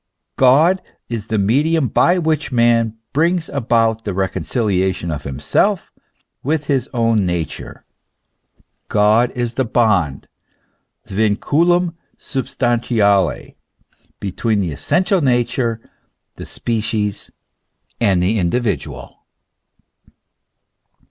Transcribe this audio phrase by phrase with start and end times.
[0.37, 5.91] God is the medium by which man brings about the reconcili ation of himself
[6.41, 7.85] with his own nature:
[8.89, 10.27] God is the bond,
[11.03, 13.55] the vinculiim substantiate,
[14.19, 15.79] between the essential nature
[16.35, 17.29] the species
[17.99, 19.23] and the individual.